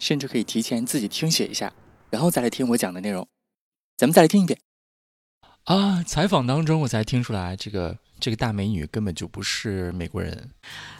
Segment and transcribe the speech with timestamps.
[0.00, 1.72] 甚至可以提前自己听写一下，
[2.10, 3.28] 然后再来听我讲的内容。
[3.96, 4.58] 咱们再来听一遍。
[5.64, 10.50] 啊，采访当中我才听出来，这个这个大美女根本就不是美国人。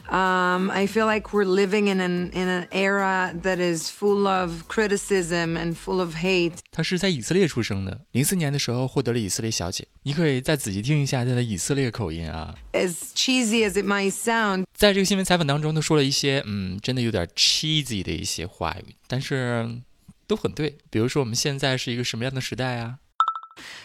[0.09, 4.63] Um, I feel like we're living in an in an era that is full of
[4.67, 6.55] criticism and full of hate.
[6.71, 9.87] 她是在以色列出生的，零四年的时候获得了以色列小姐。
[10.03, 12.55] 你可以再仔细听一下她的以色列口音啊。
[12.73, 19.79] As cheesy as it might sound，在这个新闻采访当中，她说了一些嗯，真的有点 cheesy 的一些话语，但是
[20.27, 20.77] 都很对。
[20.89, 22.97] 比如说，我们现在是一个什么样的时代啊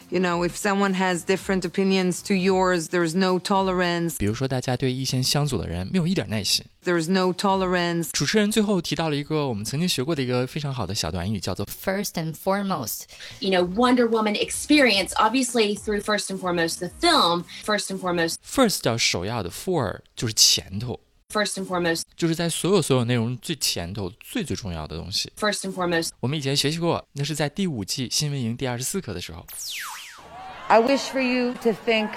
[0.10, 4.18] ？You know, if someone has different opinions to yours, there's no tolerance.
[4.18, 6.66] 比如说，大家对意见相左的人没有一点耐心。
[6.84, 8.10] There's no tolerance.
[8.12, 13.04] 主持人最后提到了一个我们曾经学过的一个非常好的小短语，叫做 first and foremost.
[13.40, 17.46] You know, Wonder Woman experience, obviously through first and foremost the film.
[17.64, 18.36] First and foremost.
[18.46, 21.00] First 叫首要的，for 就是前头。
[21.29, 25.31] First and foremost，就是在所有所有内容最前头、最最重要的东西。
[25.37, 29.45] First and foremost，我们以前学习过，那是在第五季新闻营第二十四课的时候。
[30.69, 32.11] I wish for you to think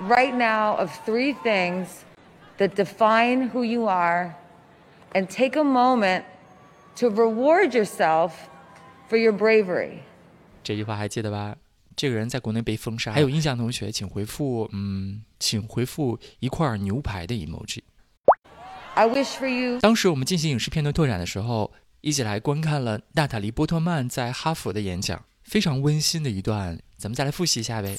[0.00, 1.88] right now of three things
[2.58, 4.34] that define who you are,
[5.12, 6.22] and take a moment
[6.96, 8.32] to reward yourself
[9.10, 9.98] for your bravery。
[10.62, 11.56] 这句话还记得吧？
[11.96, 13.12] 这个人在国内被封杀。
[13.12, 17.80] 还有印象同学，请回复嗯，请回复一块牛排的 emoji。
[18.95, 19.79] I wish for you。
[19.79, 26.79] 当时我们进行影视片段拓展的时候，一起来观看了娜塔莉波特曼在哈佛的演讲，非常温馨的一段。
[26.97, 27.97] 咱们再来复习一下呗。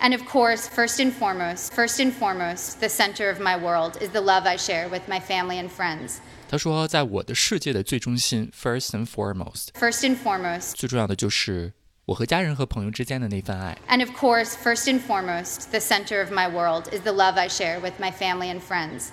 [0.00, 4.10] And of course, first and foremost, first and foremost, the center of my world is
[4.10, 6.16] the love I share with my family and friends.
[6.50, 11.72] 他说，在我的世界的最中心，first and foremost。First and foremost，最重要的就是
[12.06, 13.78] 我和家人和朋友之间的那份爱。
[13.88, 17.80] And of course, first and foremost, the center of my world is the love I share
[17.80, 19.10] with my family and friends.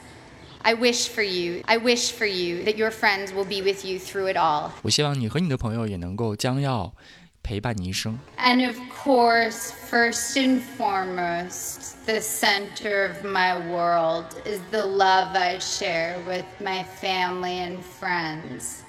[0.65, 3.97] I wish for you, I wish for you that your friends will be with you
[3.99, 4.71] through it all.
[4.83, 6.93] 我希望你和你的朋友也能够将要
[7.41, 8.19] 陪伴你一生。
[8.37, 16.19] And of course, first and foremost, the center of my world is the love I share
[16.27, 18.83] with my family and friends.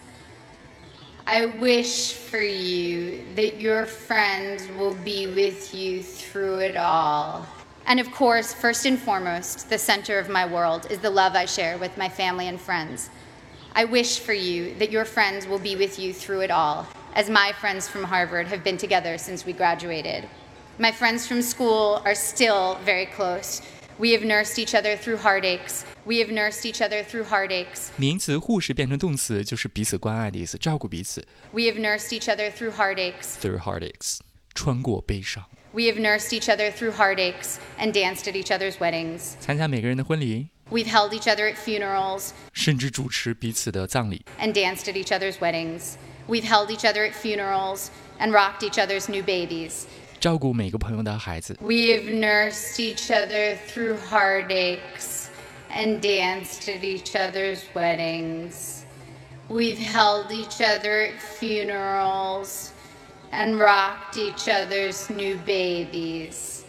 [1.24, 7.46] I wish for you that your friends will be with you through it all.
[7.86, 11.46] And of course, first and foremost, the center of my world is the love I
[11.46, 13.10] share with my family and friends.
[13.74, 17.28] I wish for you that your friends will be with you through it all, as
[17.28, 20.28] my friends from Harvard have been together since we graduated.
[20.78, 23.62] My friends from school are still very close.
[23.98, 25.84] We have nursed each other through heartaches.
[26.04, 27.90] We have nursed each other through heartaches.
[27.96, 31.26] 名词护士变成动词就是彼此关爱的意思，照顾彼此。
[31.52, 33.36] We have nursed each other through heartaches.
[33.40, 34.18] Through heartaches，
[34.54, 35.44] 穿过悲伤。
[35.76, 39.36] we have nursed each other through heartaches and danced at each other's weddings.
[39.40, 40.48] 参加每个人的婚礼。
[40.70, 42.30] We've held each other at funerals.
[42.52, 44.24] 甚至主持彼此的葬礼。
[44.38, 45.94] And danced at each other's weddings.
[46.28, 47.88] We've held each other at funerals
[48.18, 49.84] and rocked each other's new babies.
[50.20, 51.58] 照顾每个朋友的孩子。
[51.62, 55.26] We've nursed each other through heartaches
[55.70, 58.82] and danced at each other's weddings.
[59.48, 62.70] We've held each other at funerals
[63.30, 66.64] and rocked each other's new babies.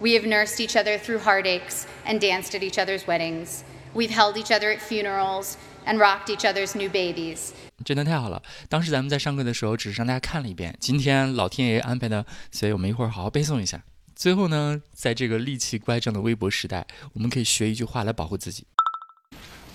[0.00, 3.62] We have nursed each other through heartaches and danced at each other's weddings.
[3.94, 5.56] We've held each other at funerals
[5.86, 7.52] and rocked each other's new babies.
[7.84, 8.42] 真的太好了！
[8.68, 10.74] 当时咱们在上课的时候，只是让大家看了一遍。
[10.80, 13.82] 今天老天爷安排的，所以我们一会儿好好背诵一下。
[14.14, 18.66] 最后呢，在这个戾气乖张的微博时代，我们可以学一句话来保护自己。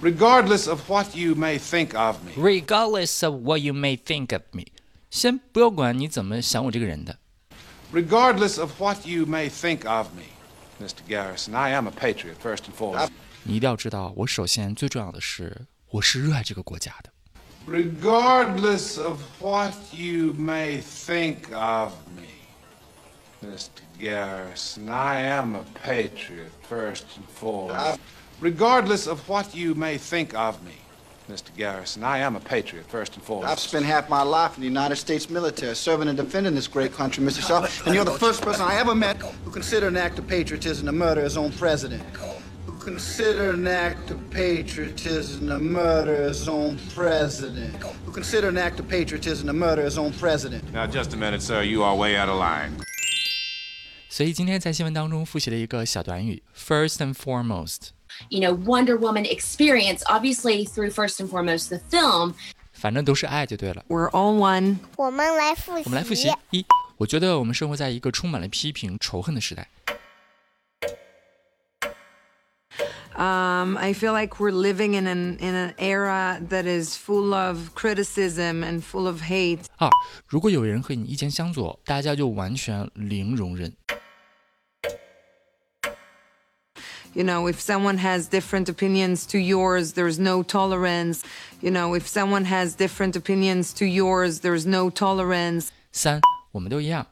[0.01, 2.31] Regardless of what you may think of me.
[2.35, 4.65] Regardless of what you may think of me.
[5.10, 7.18] 先不要管你怎么想我这个人的。
[7.92, 10.24] Regardless of what you may think of me,
[10.80, 10.98] Mr.
[11.08, 13.10] Garrison, I am a patriot first and foremost.
[13.44, 17.10] 你一定要知道，我首先最重要的是，我是热爱这个国家的。
[17.68, 22.26] Regardless of what you may think of me,
[23.42, 23.82] Mr.
[23.98, 27.98] Garrison, I am a patriot first and foremost.
[28.40, 30.72] Regardless of what you may think of me,
[31.29, 31.55] Mr.
[31.55, 32.03] Garrison.
[32.03, 33.51] I am a patriot, first and foremost.
[33.51, 36.93] I've spent half my life in the United States military, serving and defending this great
[36.93, 37.41] country, Mr.
[37.47, 37.65] Shaw.
[37.85, 40.91] And you're the first person I ever met who considered an act of patriotism to
[40.91, 42.03] murder his own president.
[42.81, 47.75] consider an act of patriotism to murder his own president.
[48.05, 50.73] Who consider an act of patriotism to murder his own president.
[50.73, 51.61] Now, just a minute, sir.
[51.61, 52.71] You are way out of line.
[54.09, 57.91] 所以今天在新闻当中复习了一个小短语，first and foremost。
[58.29, 62.33] You know, Wonder Woman experience, obviously through first and foremost the film,
[62.73, 63.83] 反正都是爱就对了。
[63.87, 64.77] We're all one.
[64.97, 65.83] 我们来复习。
[65.85, 66.65] 我们来复习一，
[66.97, 69.67] 我觉得我们生活在一个充满了批评、仇恨的时代。
[73.13, 77.75] Um, I feel like we're living in an in an era that is full of
[77.75, 79.59] criticism and full of hate.
[79.77, 79.89] 二，
[80.27, 83.71] 如果有人和你意见相左，大家就完全零容忍。
[87.15, 91.23] You know, if someone has different opinions to yours, there's no tolerance.
[91.61, 95.71] You know, if someone has different opinions to yours, there's no tolerance.
[95.91, 96.21] 三，
[96.51, 97.05] 我们都一样。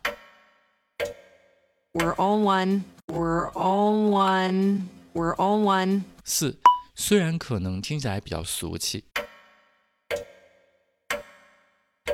[1.93, 2.83] We're all one.
[3.07, 4.89] We're all one.
[5.13, 6.03] We're all one.
[6.23, 6.55] 四，
[6.95, 9.03] 虽然可能听起来比较俗气，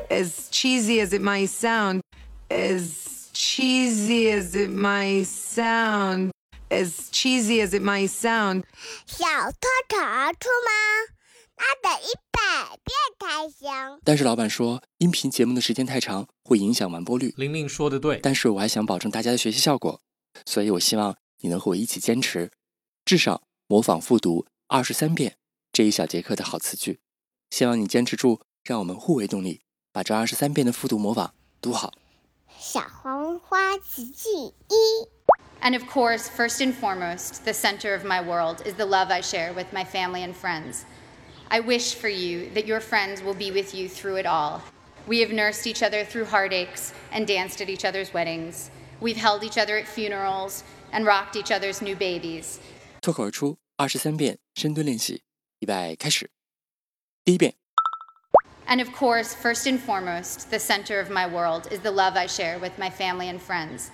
[0.10, 2.02] As cheesy as it might sound,
[2.50, 6.32] as cheesy as it might sound,
[6.71, 8.65] As cheesy as it might sound,
[9.07, 11.15] 小偷逃出吗？
[11.57, 14.01] 那得一百遍才行。
[14.03, 17.35] 但是老板说，音频节目的时间太长，会影响完播率。
[17.37, 20.01] 玲玲说的对，但是我还想保证大家的学习效果，
[20.47, 22.51] 所以我希望你能和我一起坚持，
[23.05, 25.37] 至少模仿复读二十三遍
[25.71, 27.01] 这一小节课的好词句。
[27.51, 29.61] 希望你坚持住，让我们互为动力，
[29.93, 31.93] 把这二十三遍的复读模仿读好。
[32.59, 35.09] 小黄花词句一，
[35.62, 39.52] And of course, first and foremost, the center of my world is the love I share
[39.54, 40.86] with my family and friends.
[41.50, 44.62] I wish for you that your friends will be with you through it all.
[45.08, 48.70] We have nursed each other through heartaches and danced at each other's weddings.
[49.00, 52.60] We've held each other at funerals and rocked each other's new babies.
[53.02, 55.24] 脱口而出二十三遍深蹲练习，
[55.60, 56.32] 预备开始。
[57.24, 57.54] 第一遍，
[58.68, 62.28] And of course, first and foremost, the center of my world is the love I
[62.28, 63.90] share with my family and friends.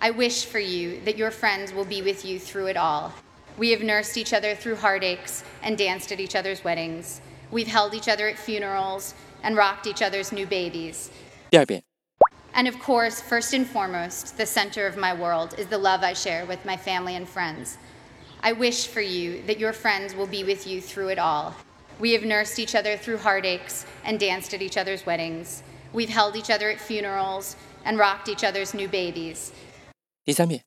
[0.00, 3.12] I wish for you that your friends will be with you through it all.
[3.58, 7.20] We have nursed each other through heartaches and danced at each other's weddings.
[7.50, 11.10] We've held each other at funerals and rocked each other's new babies.
[11.50, 11.82] 第二遍，
[12.54, 16.14] And of course, first and foremost, the center of my world is the love I
[16.14, 17.76] share with my family and friends.
[18.42, 21.54] I wish for you that your friends will be with you through it all.
[21.98, 25.62] We have nursed each other through heartaches and danced at each other's weddings.
[25.92, 29.52] We've held each other at funerals and rocked each other's new babies.
[30.30, 30.62] 第三遍，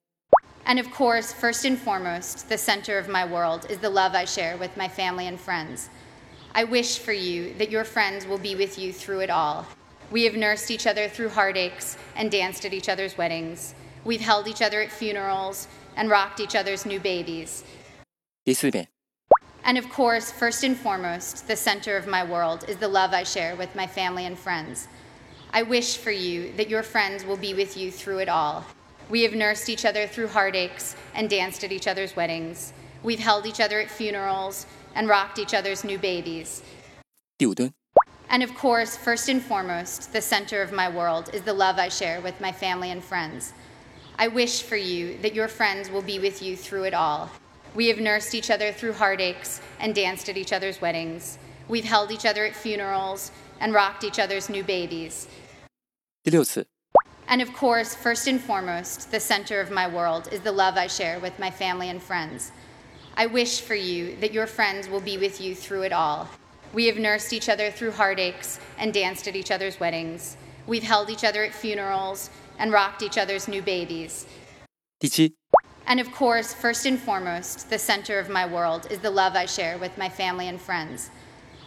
[0.65, 4.25] And of course, first and foremost, the center of my world is the love I
[4.25, 5.87] share with my family and friends.
[6.53, 9.65] I wish for you that your friends will be with you through it all.
[10.11, 13.73] We have nursed each other through heartaches and danced at each other's weddings.
[14.03, 17.63] We've held each other at funerals and rocked each other's new babies.
[18.43, 18.87] 第四遍，
[19.63, 23.23] And of course, first and foremost, the center of my world is the love I
[23.23, 24.89] share with my family and friends.
[25.53, 28.65] I wish for you that your friends will be with you through it all.
[29.09, 32.73] We have nursed each other through heartaches and danced at each other's weddings.
[33.03, 36.61] We've held each other at funerals and rocked each other's new babies.
[37.37, 37.73] 第五蹲，
[38.29, 41.89] And of course, first and foremost, the center of my world is the love I
[41.89, 43.53] share with my family and friends.
[44.17, 47.29] I wish for you that your friends will be with you through it all.
[47.75, 51.37] We have nursed each other through heartaches and danced at each other's weddings.
[51.67, 55.27] We've held each other at funerals and rocked each other's new babies.
[56.23, 56.67] 第六次，
[57.30, 60.86] And of course, first and foremost, the center of my world is the love I
[60.86, 62.52] share with my family and friends.
[63.18, 66.26] I wish for you that your friends will be with you through it all.
[66.72, 70.38] We have nursed each other through heartaches and danced at each other's weddings.
[70.66, 74.26] We've held each other at funerals and rocked each other's new babies.
[74.98, 75.34] 第七
[75.86, 79.76] ，And of course, first and foremost, the center of my world is the love I share
[79.76, 81.10] with my family and friends.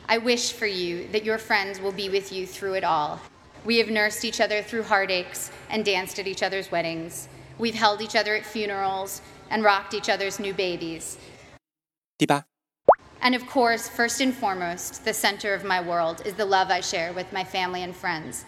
[0.10, 3.22] I wish for you that your friends will be with you through it all.
[3.65, 7.29] We have nursed each other through heartaches and danced at each other's weddings.
[7.59, 11.19] We've held each other at funerals and rocked each other's new babies.
[12.19, 12.45] 第八，
[13.21, 16.81] And of course, first and foremost, the center of my world is the love I
[16.81, 18.45] share with my family and friends.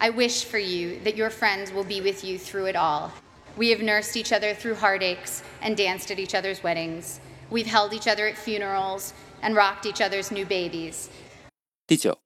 [0.00, 3.12] I wish for you that your friends will be with you through it all.
[3.56, 7.20] We have nursed each other through heartaches and danced at each other's weddings.
[7.50, 11.08] We've held each other at funerals and rocked each other's new babies.
[11.86, 12.18] 第九，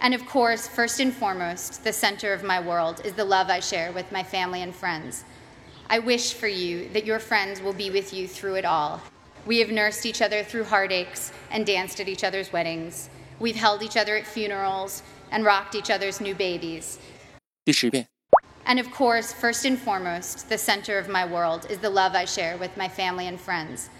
[0.00, 3.60] And of course, first and foremost, the center of my world is the love I
[3.60, 5.24] share with my family and friends.
[5.88, 9.02] I wish for you that your friends will be with you through it all.
[9.46, 13.10] We have nursed each other through heartaches and danced at each other's weddings.
[13.38, 16.98] We've held each other at funerals and rocked each other's new babies.
[17.64, 18.06] 第十遍，
[18.64, 22.24] And of course, first and foremost, the center of my world is the love I
[22.24, 23.90] share with my family and friends.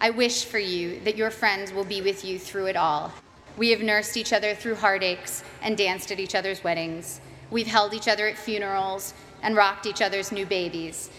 [0.00, 3.12] I wish for you that your friends will be with you through it all.
[3.56, 7.20] We have nursed each other through heartaches and danced at each other's weddings.
[7.50, 11.10] We've held each other at funerals and rocked each other's new babies.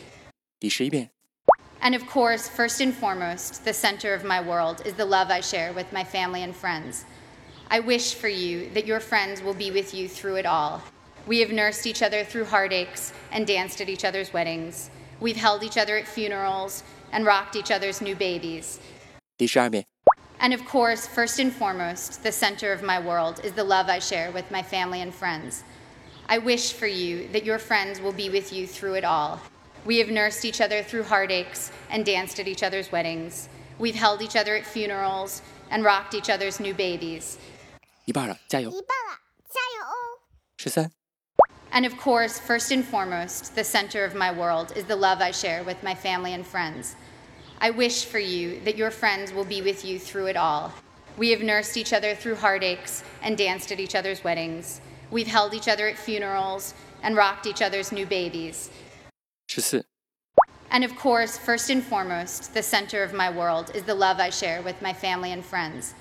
[0.60, 1.10] 第十一遍。
[1.82, 5.42] And of course, first and foremost, the center of my world is the love I
[5.42, 7.06] share with my family and friends.
[7.70, 10.82] I wish for you that your friends will be with you through it all.
[11.27, 14.89] We have nursed each other through heartaches and danced at each other's weddings.
[15.20, 18.80] We've held each other at funerals and rocked each other's new babies.
[19.38, 19.86] 第十二遍。
[20.42, 24.00] And of course, first and foremost, the center of my world is the love I
[24.00, 25.63] share with my family and friends.
[26.30, 29.39] I wish for you that your friends will be with you through it all.
[29.86, 33.50] We have nursed each other through heartaches and danced at each other's weddings.
[33.80, 37.38] We've held each other at funerals and rocked each other's new babies.
[38.06, 38.70] 一半了，加油！
[38.70, 40.22] 一半了，加油哦！
[40.58, 40.92] 十三、
[41.72, 45.32] And of course, first and foremost, the center of my world is the love I
[45.32, 46.96] share with my family and friends.
[47.62, 50.73] I wish for you that your friends will be with you through it all.
[51.16, 54.81] We have nursed each other through heartaches and danced at each other's weddings.
[55.12, 58.69] We've held each other at funerals and rocked each other's new babies.
[60.73, 64.31] And of course, first and foremost, the center of my world is the love I
[64.31, 65.95] share with my family and friends.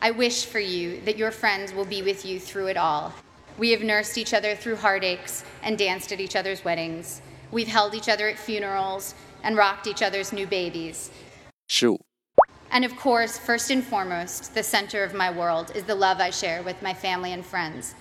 [0.00, 3.12] I wish for you that your friends will be with you through it all.
[3.58, 7.20] We have nursed each other through heartaches and danced at each other's weddings.
[7.50, 11.12] We've held each other at funerals and rocked each other's new babies.
[12.72, 16.30] And of course, first and foremost, the center of my world is the love I
[16.30, 17.94] share with my family and friends.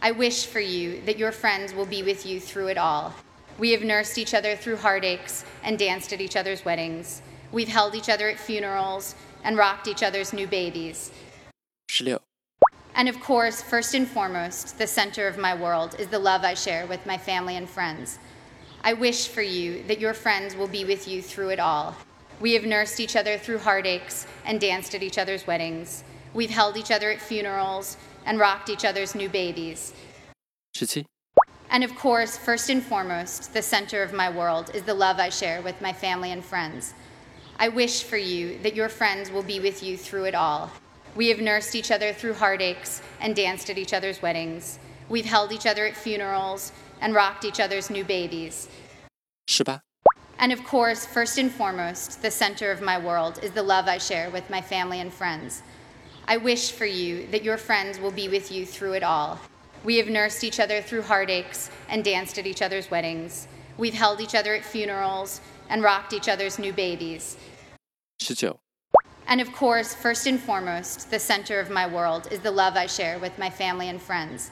[0.00, 3.12] I wish for you that your friends will be with you through it all.
[3.58, 7.20] We have nursed each other through heartaches and danced at each other's weddings.
[7.52, 9.14] We've held each other at funerals
[9.44, 11.10] and rocked each other's new babies.
[11.90, 12.18] 16.
[12.94, 16.54] And of course, first and foremost, the center of my world is the love I
[16.54, 18.18] share with my family and friends.
[18.82, 21.96] I wish for you that your friends will be with you through it all.
[22.40, 26.04] We have nursed each other through heartaches and danced at each other's weddings.
[26.34, 29.94] We've held each other at funerals and rocked each other's new babies.
[31.70, 35.30] And of course, first and foremost, the center of my world is the love I
[35.30, 36.94] share with my family and friends.
[37.58, 40.70] I wish for you that your friends will be with you through it all.
[41.14, 44.78] We have nursed each other through heartaches and danced at each other's weddings.
[45.08, 48.68] We've held each other at funerals and rocked each other's new babies.
[49.48, 49.80] 18.
[50.38, 53.98] And of course, first and foremost, the center of my world is the love I
[53.98, 55.62] share with my family and friends.
[56.28, 59.38] I wish for you that your friends will be with you through it all.
[59.84, 63.46] We have nursed each other through heartaches and danced at each other's weddings.
[63.78, 67.36] We've held each other at funerals and rocked each other's new babies.
[68.28, 68.54] 19.
[69.28, 72.86] And of course, first and foremost, the center of my world is the love I
[72.86, 74.50] share with my family and friends.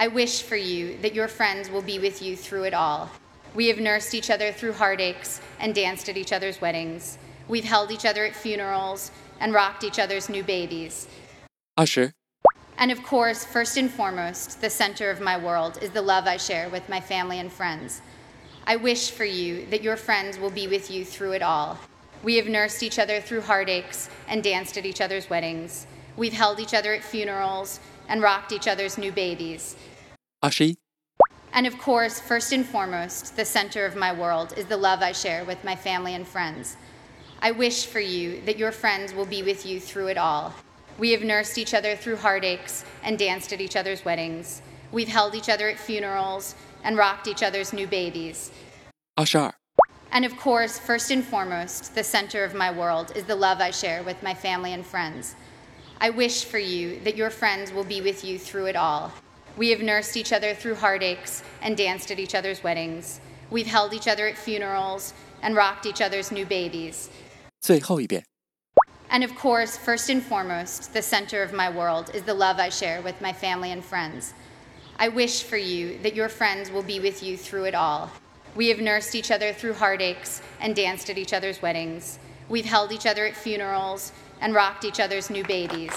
[0.00, 3.10] I wish for you that your friends will be with you through it all.
[3.56, 7.18] We have nursed each other through heartaches and danced at each other's weddings.
[7.48, 11.08] We've held each other at funerals and rocked each other's new babies.
[11.74, 12.12] 二十、
[12.76, 16.68] And of course, first and foremost, the center of my world is the love I share
[16.68, 18.00] with my family and friends.
[18.68, 21.76] I wish for you that your friends will be with you through it all.
[22.22, 25.88] We have nursed each other through heartaches and danced at each other's weddings.
[26.16, 29.76] We've held each other at funerals and rocked each other's new babies.
[30.42, 30.76] Ashi.
[31.52, 35.12] And of course, first and foremost, the center of my world is the love I
[35.12, 36.76] share with my family and friends.
[37.40, 40.54] I wish for you that your friends will be with you through it all.
[40.98, 44.60] We have nursed each other through heartaches and danced at each other's weddings.
[44.90, 48.50] We've held each other at funerals and rocked each other's new babies.
[49.16, 49.54] Ashar.
[50.10, 53.70] And of course, first and foremost, the center of my world is the love I
[53.70, 55.34] share with my family and friends.
[55.99, 59.11] I wish for you that your friends will be with you through it all.
[59.55, 63.21] We have nursed each other through heartaches and danced at each other's weddings.
[63.49, 67.09] We've held each other at funerals and rocked each other's new babies.
[67.61, 68.25] 最后一遍。
[69.09, 72.69] And of course, first and foremost, the center of my world is the love I
[72.69, 74.33] share with my family and friends.
[74.97, 78.09] I wish for you that your friends will be with you through it all.
[78.55, 82.19] We have nursed each other through heartaches and danced at each other's weddings.
[82.49, 85.92] We've held each other at funerals and rocked each other's new babies.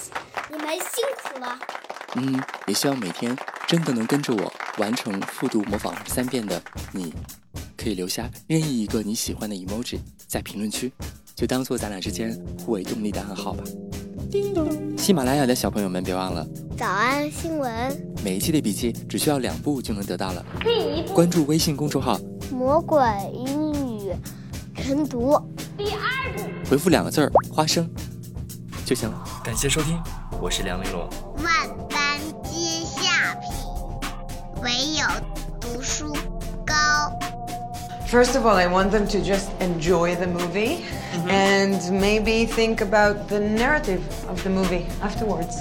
[0.49, 1.57] 你们辛苦了。
[2.15, 3.35] 嗯，也希望每天
[3.67, 7.13] 真的能跟着我完成复读模仿三遍的你，
[7.77, 10.91] 可以留下任意一个你喜欢的 emoji 在评论区，
[11.33, 13.63] 就当做咱俩之间互为动力的暗号吧。
[14.29, 16.45] 叮咚喜马拉雅的小朋友们，别忘了
[16.77, 20.45] 早安新闻，每一期的笔记只需要两步就能得到了。
[20.61, 22.19] 第一步，关注微信公众号，
[22.51, 22.99] 魔鬼
[23.33, 24.13] 英语
[24.75, 25.41] 晨读。
[25.77, 27.89] 第二步，回复两个字儿“花生”
[28.91, 29.23] 就行了。
[29.41, 29.97] 感谢收听，
[30.41, 31.07] 我是梁玲珑。
[31.37, 31.47] 万
[31.87, 33.49] 般皆下品，
[34.61, 35.05] 唯有
[35.61, 36.13] 读书
[36.65, 36.73] 高。
[38.09, 40.79] First of all, I want them to just enjoy the movie
[41.29, 45.59] and maybe think about the narrative of the movie afterwards.